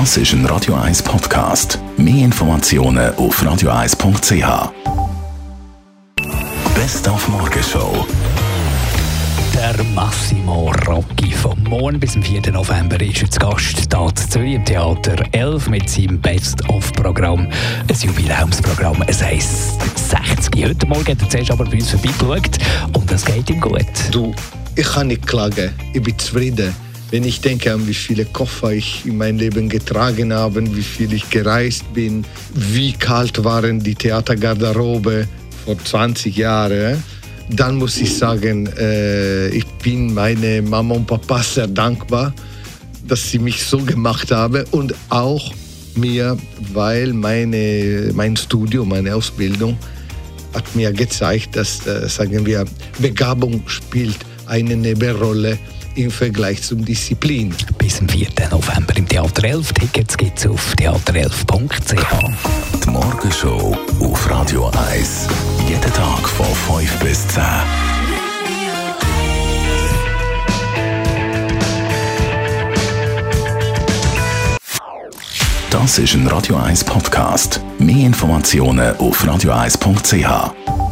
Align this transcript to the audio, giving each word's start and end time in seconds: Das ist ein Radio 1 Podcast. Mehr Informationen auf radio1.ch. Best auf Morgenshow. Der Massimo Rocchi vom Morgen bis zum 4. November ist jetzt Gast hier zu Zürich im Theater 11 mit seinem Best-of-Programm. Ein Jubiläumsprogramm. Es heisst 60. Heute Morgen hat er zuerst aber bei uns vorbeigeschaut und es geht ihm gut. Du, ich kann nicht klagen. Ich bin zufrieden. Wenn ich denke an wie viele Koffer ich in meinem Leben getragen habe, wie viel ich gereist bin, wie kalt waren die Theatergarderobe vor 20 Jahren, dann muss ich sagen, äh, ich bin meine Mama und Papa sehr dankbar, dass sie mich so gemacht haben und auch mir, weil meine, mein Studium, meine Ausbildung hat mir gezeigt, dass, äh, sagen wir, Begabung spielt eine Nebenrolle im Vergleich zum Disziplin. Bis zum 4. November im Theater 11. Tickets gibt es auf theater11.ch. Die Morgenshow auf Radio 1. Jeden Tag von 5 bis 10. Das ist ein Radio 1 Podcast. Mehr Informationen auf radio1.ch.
Das 0.00 0.16
ist 0.16 0.32
ein 0.32 0.44
Radio 0.46 0.74
1 0.74 1.04
Podcast. 1.04 1.78
Mehr 1.96 2.24
Informationen 2.24 3.14
auf 3.14 3.40
radio1.ch. 3.40 4.72
Best 6.74 7.08
auf 7.08 7.28
Morgenshow. 7.28 8.04
Der 9.54 9.84
Massimo 9.94 10.72
Rocchi 10.88 11.30
vom 11.30 11.62
Morgen 11.62 12.00
bis 12.00 12.14
zum 12.14 12.24
4. 12.24 12.50
November 12.50 13.00
ist 13.00 13.20
jetzt 13.20 13.38
Gast 13.38 13.78
hier 13.78 14.14
zu 14.16 14.28
Zürich 14.30 14.54
im 14.54 14.64
Theater 14.64 15.14
11 15.30 15.68
mit 15.68 15.88
seinem 15.88 16.20
Best-of-Programm. 16.20 17.48
Ein 17.88 17.96
Jubiläumsprogramm. 17.96 19.04
Es 19.06 19.22
heisst 19.22 19.80
60. 20.10 20.64
Heute 20.64 20.86
Morgen 20.88 21.06
hat 21.06 21.22
er 21.22 21.30
zuerst 21.30 21.52
aber 21.52 21.66
bei 21.66 21.74
uns 21.74 21.90
vorbeigeschaut 21.90 22.58
und 22.94 23.12
es 23.12 23.24
geht 23.24 23.48
ihm 23.48 23.60
gut. 23.60 23.86
Du, 24.10 24.34
ich 24.74 24.86
kann 24.88 25.06
nicht 25.06 25.24
klagen. 25.24 25.72
Ich 25.92 26.02
bin 26.02 26.18
zufrieden. 26.18 26.83
Wenn 27.14 27.22
ich 27.22 27.40
denke 27.40 27.72
an 27.72 27.86
wie 27.86 27.94
viele 27.94 28.24
Koffer 28.24 28.72
ich 28.72 29.06
in 29.06 29.18
meinem 29.18 29.38
Leben 29.38 29.68
getragen 29.68 30.32
habe, 30.32 30.66
wie 30.74 30.82
viel 30.82 31.12
ich 31.12 31.30
gereist 31.30 31.84
bin, 31.94 32.24
wie 32.54 32.92
kalt 32.92 33.44
waren 33.44 33.78
die 33.78 33.94
Theatergarderobe 33.94 35.28
vor 35.64 35.78
20 35.78 36.36
Jahren, 36.36 37.00
dann 37.50 37.76
muss 37.76 37.98
ich 37.98 38.16
sagen, 38.16 38.66
äh, 38.66 39.46
ich 39.50 39.64
bin 39.80 40.12
meine 40.12 40.60
Mama 40.60 40.96
und 40.96 41.06
Papa 41.06 41.40
sehr 41.40 41.68
dankbar, 41.68 42.34
dass 43.06 43.30
sie 43.30 43.38
mich 43.38 43.62
so 43.62 43.78
gemacht 43.78 44.32
haben 44.32 44.64
und 44.72 44.92
auch 45.08 45.54
mir, 45.94 46.36
weil 46.72 47.12
meine, 47.12 48.10
mein 48.12 48.36
Studium, 48.36 48.88
meine 48.88 49.14
Ausbildung 49.14 49.78
hat 50.52 50.74
mir 50.74 50.92
gezeigt, 50.92 51.54
dass, 51.54 51.86
äh, 51.86 52.08
sagen 52.08 52.44
wir, 52.44 52.64
Begabung 52.98 53.62
spielt 53.68 54.18
eine 54.46 54.74
Nebenrolle 54.76 55.60
im 55.96 56.10
Vergleich 56.10 56.62
zum 56.62 56.84
Disziplin. 56.84 57.54
Bis 57.78 57.96
zum 57.96 58.08
4. 58.08 58.28
November 58.50 58.96
im 58.96 59.08
Theater 59.08 59.44
11. 59.44 59.72
Tickets 59.72 60.16
gibt 60.16 60.38
es 60.38 60.46
auf 60.46 60.74
theater11.ch. 60.74 62.84
Die 62.84 62.90
Morgenshow 62.90 63.76
auf 64.00 64.30
Radio 64.30 64.70
1. 64.90 65.28
Jeden 65.68 65.92
Tag 65.92 66.28
von 66.28 66.46
5 66.46 66.98
bis 67.00 67.26
10. 67.28 67.42
Das 75.70 75.98
ist 75.98 76.14
ein 76.14 76.26
Radio 76.28 76.56
1 76.56 76.84
Podcast. 76.84 77.60
Mehr 77.78 78.06
Informationen 78.06 78.96
auf 78.96 79.24
radio1.ch. 79.24 80.83